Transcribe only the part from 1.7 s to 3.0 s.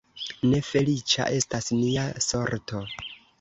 nia sorto!